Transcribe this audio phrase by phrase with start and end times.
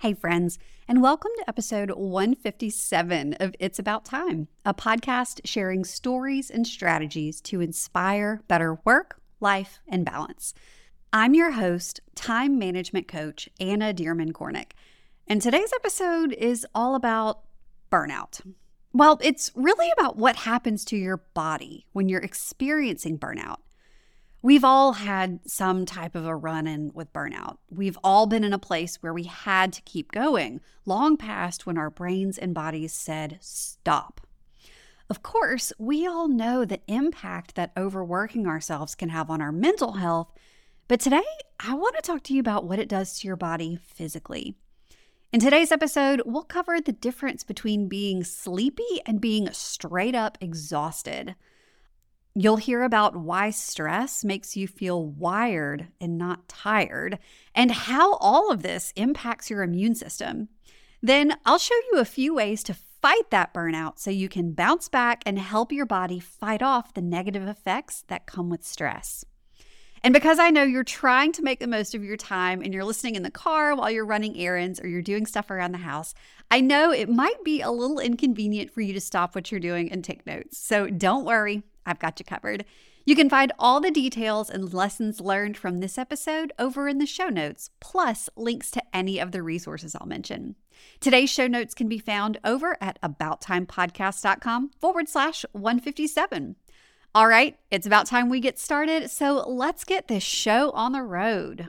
[0.00, 0.58] Hey, friends,
[0.88, 7.38] and welcome to episode 157 of It's About Time, a podcast sharing stories and strategies
[7.42, 10.54] to inspire better work, life, and balance.
[11.12, 14.70] I'm your host, time management coach Anna Dearmon Kornick,
[15.26, 17.42] and today's episode is all about
[17.92, 18.40] burnout.
[18.94, 23.58] Well, it's really about what happens to your body when you're experiencing burnout.
[24.42, 27.58] We've all had some type of a run in with burnout.
[27.68, 31.76] We've all been in a place where we had to keep going, long past when
[31.76, 34.22] our brains and bodies said stop.
[35.10, 39.92] Of course, we all know the impact that overworking ourselves can have on our mental
[39.92, 40.32] health,
[40.88, 41.22] but today
[41.58, 44.54] I want to talk to you about what it does to your body physically.
[45.32, 51.34] In today's episode, we'll cover the difference between being sleepy and being straight up exhausted.
[52.34, 57.18] You'll hear about why stress makes you feel wired and not tired,
[57.54, 60.48] and how all of this impacts your immune system.
[61.02, 64.88] Then I'll show you a few ways to fight that burnout so you can bounce
[64.88, 69.24] back and help your body fight off the negative effects that come with stress.
[70.02, 72.84] And because I know you're trying to make the most of your time and you're
[72.84, 76.14] listening in the car while you're running errands or you're doing stuff around the house,
[76.50, 79.92] I know it might be a little inconvenient for you to stop what you're doing
[79.92, 80.58] and take notes.
[80.58, 82.64] So don't worry, I've got you covered.
[83.04, 87.06] You can find all the details and lessons learned from this episode over in the
[87.06, 90.56] show notes, plus links to any of the resources I'll mention.
[91.00, 96.56] Today's show notes can be found over at abouttimepodcast.com forward slash 157.
[97.14, 101.02] All right, it's about time we get started, so let's get this show on the
[101.02, 101.68] road.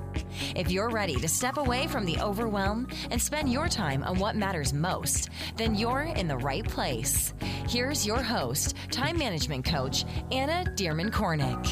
[0.55, 4.35] If you're ready to step away from the overwhelm and spend your time on what
[4.35, 7.33] matters most, then you're in the right place.
[7.67, 11.65] Here's your host, time management coach, Anna Dearmon Kornick.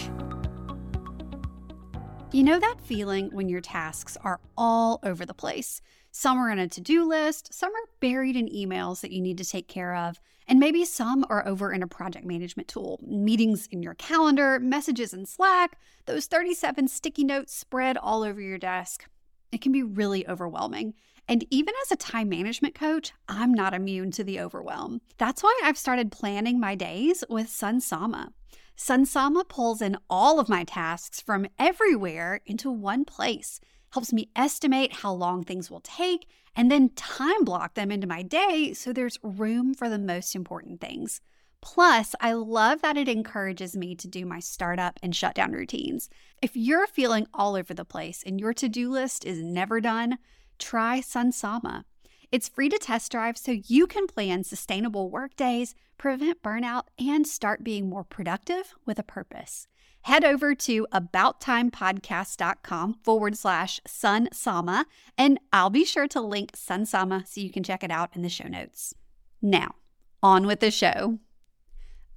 [2.31, 5.81] You know that feeling when your tasks are all over the place?
[6.11, 9.37] Some are in a to do list, some are buried in emails that you need
[9.37, 12.99] to take care of, and maybe some are over in a project management tool.
[13.03, 18.57] Meetings in your calendar, messages in Slack, those 37 sticky notes spread all over your
[18.57, 19.07] desk.
[19.51, 20.95] It can be really overwhelming.
[21.27, 25.01] And even as a time management coach, I'm not immune to the overwhelm.
[25.19, 28.29] That's why I've started planning my days with Sunsama.
[28.75, 33.59] Sunsama pulls in all of my tasks from everywhere into one place,
[33.91, 38.21] helps me estimate how long things will take, and then time block them into my
[38.21, 41.21] day so there's room for the most important things.
[41.61, 46.09] Plus, I love that it encourages me to do my startup and shutdown routines.
[46.41, 50.19] If you're feeling all over the place and your to do list is never done,
[50.57, 51.83] try Sunsama.
[52.31, 57.27] It's free to test drive so you can plan sustainable work days, prevent burnout, and
[57.27, 59.67] start being more productive with a purpose.
[60.01, 64.85] Head over to abouttimepodcast.com forward slash sunsama,
[65.17, 68.29] and I'll be sure to link Sunsama so you can check it out in the
[68.29, 68.95] show notes.
[69.41, 69.75] Now,
[70.23, 71.19] on with the show.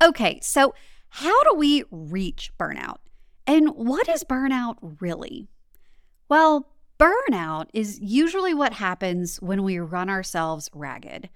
[0.03, 0.75] Okay, so
[1.09, 2.99] how do we reach burnout?
[3.47, 5.49] And what is burnout really?
[6.29, 6.73] Well,
[7.03, 11.29] Burnout is usually what happens when we run ourselves ragged.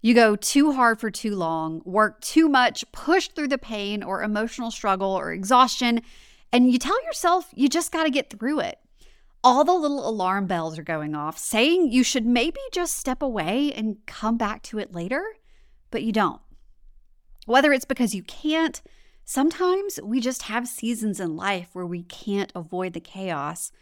[0.00, 4.22] You go too hard for too long, work too much, push through the pain or
[4.22, 6.02] emotional struggle or exhaustion,
[6.52, 8.78] and you tell yourself you just got to get through it.
[9.42, 13.72] All the little alarm bells are going off, saying you should maybe just step away
[13.72, 15.24] and come back to it later,
[15.90, 16.40] but you don't.
[17.46, 18.80] Whether it's because you can't,
[19.24, 23.72] sometimes we just have seasons in life where we can't avoid the chaos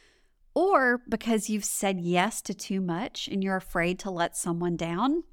[0.55, 5.25] or because you've said yes to too much and you're afraid to let someone down.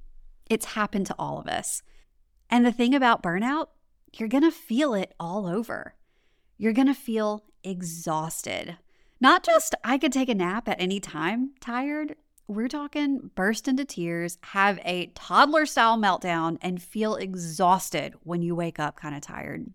[0.50, 1.82] It's happened to all of us.
[2.50, 3.68] And the thing about burnout,
[4.14, 5.96] you're going to feel it all over.
[6.58, 8.78] You're going to feel exhausted.
[9.20, 12.16] Not just, I could take a nap at any time, tired.
[12.48, 18.54] We're talking burst into tears, have a toddler style meltdown, and feel exhausted when you
[18.54, 19.68] wake up kind of tired.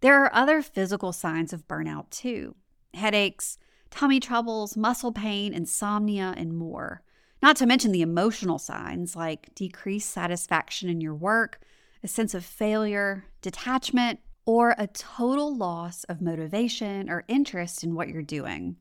[0.00, 2.54] There are other physical signs of burnout too
[2.94, 3.58] headaches,
[3.90, 7.02] tummy troubles, muscle pain, insomnia, and more.
[7.42, 11.60] Not to mention the emotional signs like decreased satisfaction in your work,
[12.02, 18.08] a sense of failure, detachment, or a total loss of motivation or interest in what
[18.08, 18.76] you're doing.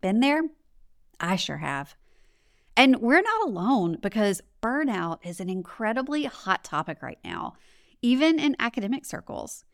[0.00, 0.42] Been there?
[1.20, 1.94] I sure have.
[2.76, 7.54] And we're not alone because burnout is an incredibly hot topic right now.
[8.02, 9.64] even in academic circles.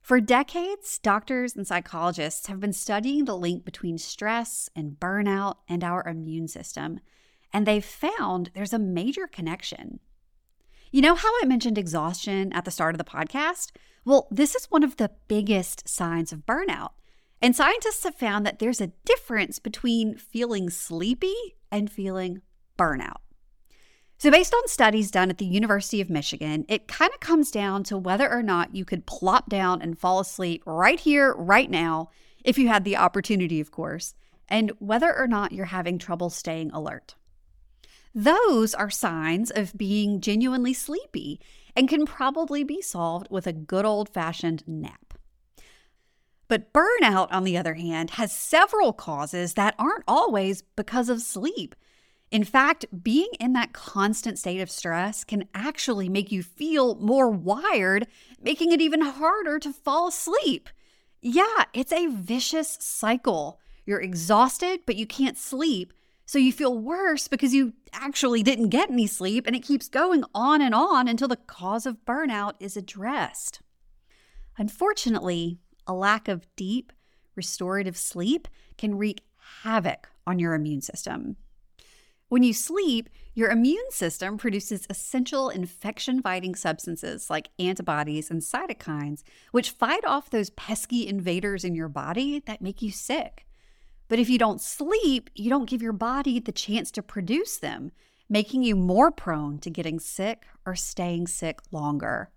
[0.00, 5.84] For decades, doctors and psychologists have been studying the link between stress and burnout and
[5.84, 7.00] our immune system,
[7.52, 10.00] and they've found there's a major connection.
[10.90, 13.70] You know how I mentioned exhaustion at the start of the podcast?
[14.04, 16.90] Well, this is one of the biggest signs of burnout.
[17.40, 21.34] And scientists have found that there's a difference between feeling sleepy
[21.70, 22.42] and feeling
[22.78, 23.16] burnout.
[24.18, 27.82] So, based on studies done at the University of Michigan, it kind of comes down
[27.84, 32.10] to whether or not you could plop down and fall asleep right here, right now,
[32.44, 34.14] if you had the opportunity, of course,
[34.48, 37.16] and whether or not you're having trouble staying alert.
[38.14, 41.40] Those are signs of being genuinely sleepy
[41.74, 45.14] and can probably be solved with a good old fashioned nap.
[46.48, 51.74] But burnout, on the other hand, has several causes that aren't always because of sleep.
[52.30, 57.30] In fact, being in that constant state of stress can actually make you feel more
[57.30, 58.06] wired,
[58.42, 60.68] making it even harder to fall asleep.
[61.22, 63.60] Yeah, it's a vicious cycle.
[63.86, 65.94] You're exhausted, but you can't sleep.
[66.26, 70.24] So you feel worse because you actually didn't get any sleep, and it keeps going
[70.34, 73.60] on and on until the cause of burnout is addressed.
[74.56, 76.92] Unfortunately, a lack of deep,
[77.34, 78.48] restorative sleep
[78.78, 79.22] can wreak
[79.62, 81.36] havoc on your immune system.
[82.28, 89.22] When you sleep, your immune system produces essential infection fighting substances like antibodies and cytokines,
[89.50, 93.44] which fight off those pesky invaders in your body that make you sick.
[94.12, 97.92] But if you don't sleep, you don't give your body the chance to produce them,
[98.28, 102.30] making you more prone to getting sick or staying sick longer.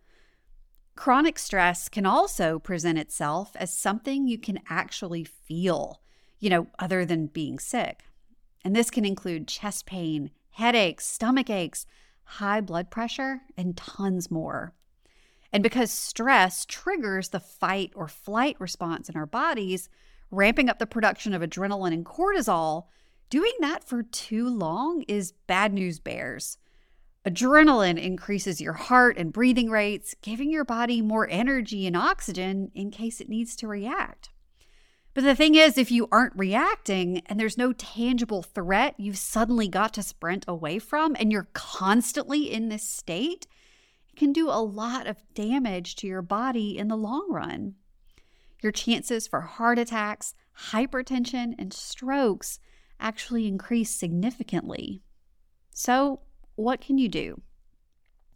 [0.95, 5.99] Chronic stress can also present itself as something you can actually feel,
[6.39, 8.05] you know, other than being sick.
[8.63, 11.85] And this can include chest pain, headaches, stomach aches,
[12.23, 14.73] high blood pressure, and tons more.
[15.51, 19.89] And because stress triggers the fight or flight response in our bodies,
[20.31, 22.85] ramping up the production of adrenaline and cortisol,
[23.29, 26.57] doing that for too long is bad news bears.
[27.25, 32.91] Adrenaline increases your heart and breathing rates, giving your body more energy and oxygen in
[32.91, 34.29] case it needs to react.
[35.15, 39.69] But the thing is, if you aren't reacting and there's no tangible threat you've suddenly
[39.69, 43.47] got to sprint away from, and you're constantly in this state,
[44.09, 47.75] it can do a lot of damage to your body in the long run.
[48.65, 50.33] Your chances for heart attacks,
[50.71, 52.59] hypertension, and strokes
[52.99, 55.03] actually increase significantly.
[55.69, 56.21] So,
[56.55, 57.43] what can you do?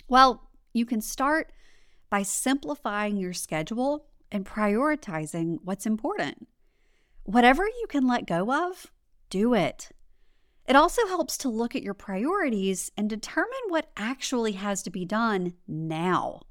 [0.07, 1.51] Well, you can start
[2.11, 6.47] by simplifying your schedule and prioritizing what's important.
[7.23, 8.91] Whatever you can let go of,
[9.31, 9.89] do it.
[10.67, 15.05] It also helps to look at your priorities and determine what actually has to be
[15.05, 16.41] done now.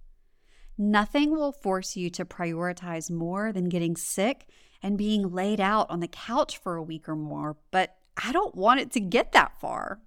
[0.80, 4.46] Nothing will force you to prioritize more than getting sick
[4.80, 8.54] and being laid out on the couch for a week or more, but I don't
[8.54, 10.00] want it to get that far.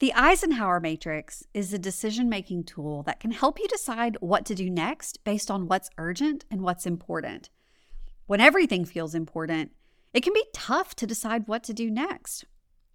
[0.00, 4.54] The Eisenhower Matrix is a decision making tool that can help you decide what to
[4.56, 7.48] do next based on what's urgent and what's important.
[8.26, 9.72] When everything feels important,
[10.12, 12.44] it can be tough to decide what to do next.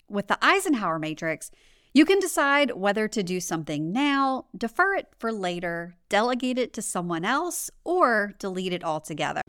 [0.09, 1.51] With the Eisenhower Matrix,
[1.95, 6.81] you can decide whether to do something now, defer it for later, delegate it to
[6.81, 9.39] someone else, or delete it altogether.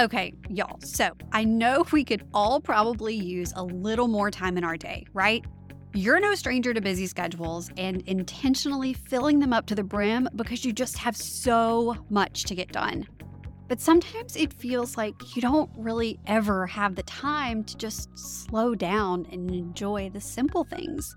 [0.00, 4.64] Okay, y'all, so I know we could all probably use a little more time in
[4.64, 5.44] our day, right?
[5.92, 10.64] You're no stranger to busy schedules and intentionally filling them up to the brim because
[10.64, 13.06] you just have so much to get done.
[13.68, 18.74] But sometimes it feels like you don't really ever have the time to just slow
[18.74, 21.16] down and enjoy the simple things.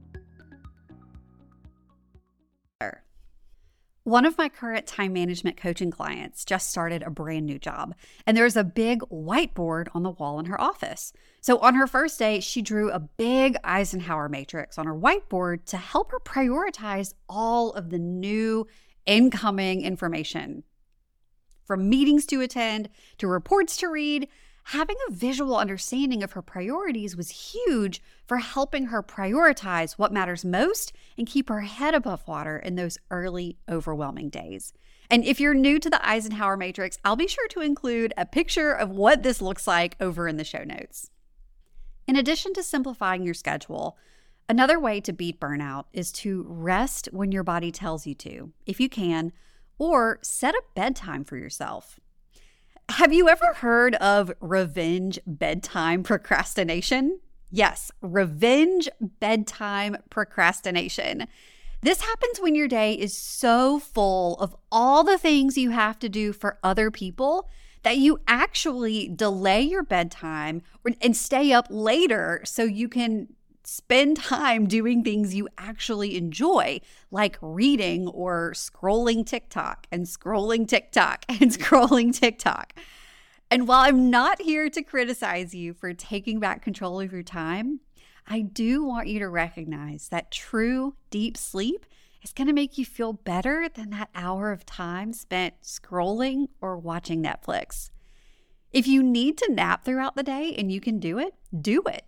[4.03, 7.93] One of my current time management coaching clients just started a brand new job,
[8.25, 11.13] and there's a big whiteboard on the wall in her office.
[11.39, 15.77] So, on her first day, she drew a big Eisenhower matrix on her whiteboard to
[15.77, 18.65] help her prioritize all of the new
[19.05, 20.63] incoming information
[21.63, 22.89] from meetings to attend
[23.19, 24.27] to reports to read
[24.63, 30.45] having a visual understanding of her priorities was huge for helping her prioritize what matters
[30.45, 34.73] most and keep her head above water in those early, overwhelming days.
[35.09, 38.71] And if you're new to the Eisenhower Matrix, I'll be sure to include a picture
[38.71, 41.09] of what this looks like over in the show notes.
[42.07, 43.97] In addition to simplifying your schedule,
[44.47, 48.79] another way to beat burnout is to rest when your body tells you to, if
[48.79, 49.33] you can,
[49.77, 51.99] or set a bedtime for yourself.
[52.91, 57.21] Have you ever heard of revenge bedtime procrastination?
[57.49, 61.27] Yes, revenge bedtime procrastination.
[61.81, 66.09] This happens when your day is so full of all the things you have to
[66.09, 67.49] do for other people
[67.83, 70.61] that you actually delay your bedtime
[71.01, 73.29] and stay up later so you can
[73.71, 81.23] spend time doing things you actually enjoy, like reading or scrolling TikTok and scrolling TikTok
[81.29, 82.73] and scrolling TikTok.
[83.49, 87.79] And while I'm not here to criticize you for taking back control of your time,
[88.27, 91.85] I do want you to recognize that true deep sleep
[92.23, 96.77] is going to make you feel better than that hour of time spent scrolling or
[96.77, 97.89] watching Netflix.
[98.73, 102.03] If you need to nap throughout the day and you can do it, do it.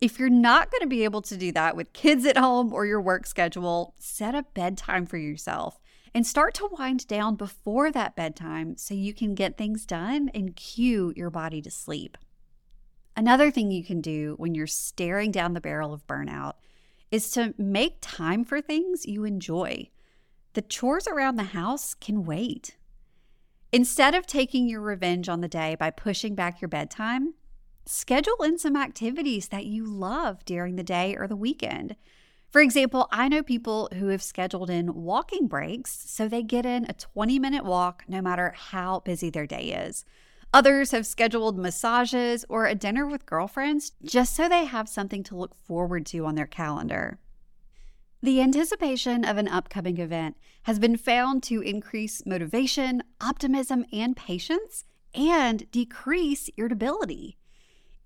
[0.00, 2.84] If you're not going to be able to do that with kids at home or
[2.84, 5.80] your work schedule, set a bedtime for yourself
[6.14, 10.56] and start to wind down before that bedtime so you can get things done and
[10.56, 12.18] cue your body to sleep.
[13.16, 16.54] Another thing you can do when you're staring down the barrel of burnout
[17.10, 19.88] is to make time for things you enjoy.
[20.52, 22.76] The chores around the house can wait.
[23.72, 27.34] Instead of taking your revenge on the day by pushing back your bedtime,
[27.86, 31.96] schedule in some activities that you love during the day or the weekend.
[32.50, 36.86] For example, I know people who have scheduled in walking breaks so they get in
[36.88, 40.04] a 20 minute walk no matter how busy their day is.
[40.54, 45.36] Others have scheduled massages or a dinner with girlfriends just so they have something to
[45.36, 47.18] look forward to on their calendar.
[48.22, 54.84] The anticipation of an upcoming event has been found to increase motivation, optimism, and patience,
[55.14, 57.36] and decrease irritability.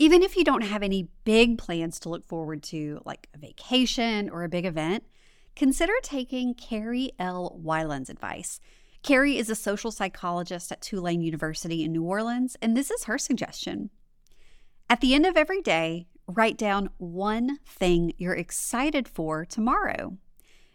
[0.00, 4.30] Even if you don't have any big plans to look forward to, like a vacation
[4.30, 5.04] or a big event,
[5.54, 7.60] consider taking Carrie L.
[7.62, 8.60] Weiland's advice.
[9.02, 13.18] Carrie is a social psychologist at Tulane University in New Orleans, and this is her
[13.18, 13.90] suggestion.
[14.88, 20.16] At the end of every day, write down one thing you're excited for tomorrow.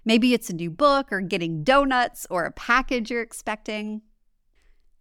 [0.06, 4.04] Maybe it's a new book or getting donuts or a package you're expecting.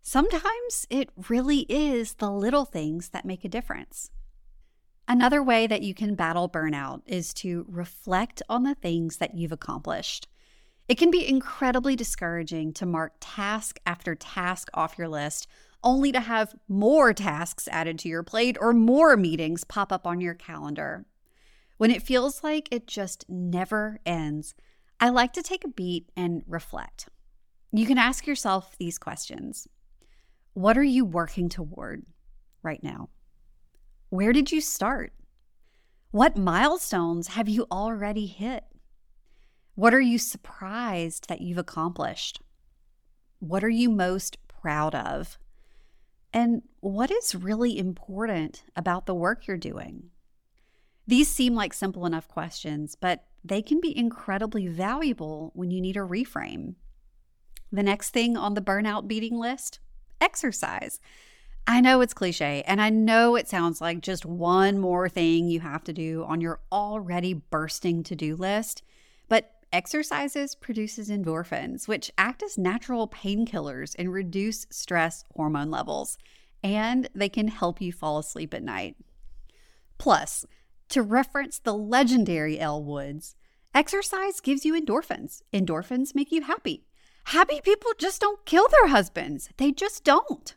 [0.06, 4.10] Sometimes it really is the little things that make a difference.
[5.08, 9.50] Another way that you can battle burnout is to reflect on the things that you've
[9.50, 10.28] accomplished.
[10.90, 15.46] It can be incredibly discouraging to mark task after task off your list,
[15.82, 20.20] only to have more tasks added to your plate or more meetings pop up on
[20.20, 21.06] your calendar.
[21.78, 24.54] When it feels like it just never ends,
[25.00, 27.08] I like to take a beat and reflect.
[27.72, 29.66] You can ask yourself these questions
[30.54, 32.04] what are you working toward
[32.62, 33.10] right now?
[34.08, 35.12] Where did you start?
[36.12, 38.64] What milestones have you already hit?
[39.74, 42.40] What are you surprised that you've accomplished?
[43.40, 45.38] What are you most proud of?
[46.32, 50.10] And what is really important about the work you're doing?
[51.06, 55.96] These seem like simple enough questions, but they can be incredibly valuable when you need
[55.96, 56.76] a reframe.
[57.72, 59.80] The next thing on the burnout beating list
[60.24, 60.98] exercise.
[61.66, 65.60] I know it's cliche, and I know it sounds like just one more thing you
[65.60, 68.82] have to do on your already bursting to do list,
[69.28, 76.18] but exercises produces endorphins, which act as natural painkillers and reduce stress hormone levels,
[76.62, 78.96] and they can help you fall asleep at night.
[79.98, 80.46] Plus,
[80.88, 83.36] to reference the legendary Elle Woods,
[83.74, 85.42] exercise gives you endorphins.
[85.52, 86.84] Endorphins make you happy.
[87.28, 90.54] Happy people just don't kill their husbands, they just don't.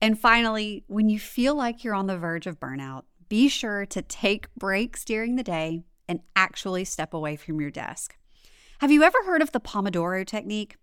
[0.00, 4.02] And finally, when you feel like you're on the verge of burnout, be sure to
[4.02, 8.16] take breaks during the day and actually step away from your desk.
[8.80, 10.76] Have you ever heard of the Pomodoro technique?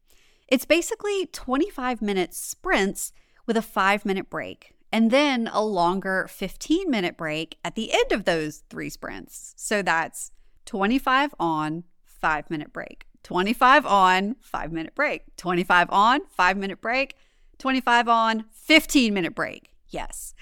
[0.48, 3.14] It's basically 25 minute sprints
[3.46, 8.12] with a five minute break, and then a longer 15 minute break at the end
[8.12, 9.54] of those three sprints.
[9.58, 10.32] So that's
[10.66, 17.16] 25 on, five minute break, 25 on, five minute break, 25 on, five minute break,
[17.58, 19.72] 25 on, 15 minute break.
[19.90, 20.34] Yes.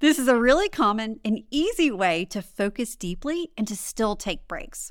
[0.00, 4.46] This is a really common and easy way to focus deeply and to still take
[4.48, 4.90] breaks.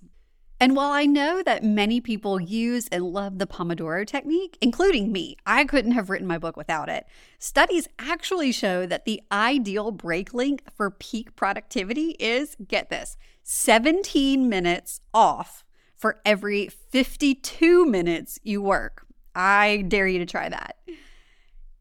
[0.60, 5.36] And while I know that many people use and love the Pomodoro technique, including me,
[5.46, 7.06] I couldn't have written my book without it.
[7.38, 14.48] Studies actually show that the ideal break length for peak productivity is get this 17
[14.48, 15.63] minutes off
[16.04, 19.06] for every 52 minutes you work.
[19.34, 20.76] I dare you to try that.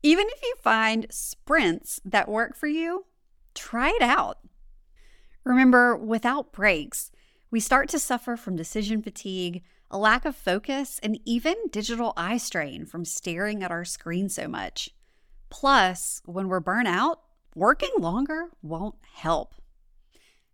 [0.01, 3.07] Even if you find sprints that work for you,
[3.53, 4.39] try it out.
[5.43, 7.11] Remember, without breaks,
[7.51, 12.37] we start to suffer from decision fatigue, a lack of focus, and even digital eye
[12.37, 14.91] strain from staring at our screen so much.
[15.51, 17.23] Plus, when we're burnt out,
[17.57, 19.57] working longer won't help.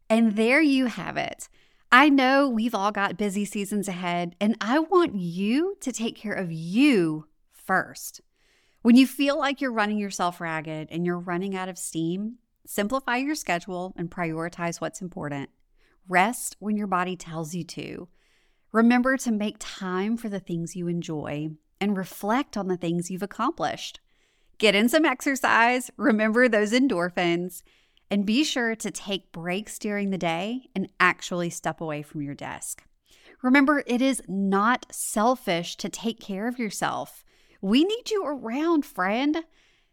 [0.08, 1.50] And there you have it.
[1.90, 6.34] I know we've all got busy seasons ahead, and I want you to take care
[6.34, 8.20] of you first.
[8.82, 13.16] When you feel like you're running yourself ragged and you're running out of steam, simplify
[13.16, 15.48] your schedule and prioritize what's important.
[16.06, 18.08] Rest when your body tells you to.
[18.70, 21.48] Remember to make time for the things you enjoy
[21.80, 24.00] and reflect on the things you've accomplished.
[24.58, 27.62] Get in some exercise, remember those endorphins,
[28.10, 32.34] and be sure to take breaks during the day and actually step away from your
[32.34, 32.84] desk.
[33.42, 37.24] Remember, it is not selfish to take care of yourself.
[37.60, 39.44] We need you around, friend.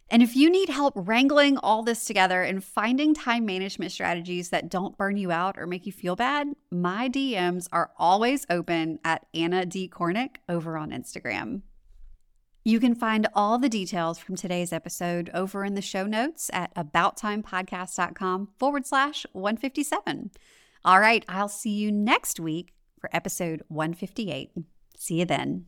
[0.10, 4.70] And if you need help wrangling all this together and finding time management strategies that
[4.70, 9.26] don't burn you out or make you feel bad, my DMs are always open at
[9.34, 9.90] Anna D.
[9.90, 11.62] Kornick over on Instagram.
[12.68, 16.74] You can find all the details from today's episode over in the show notes at
[16.74, 20.32] abouttimepodcast.com forward slash 157.
[20.84, 24.50] All right, I'll see you next week for episode 158.
[24.98, 25.68] See you then.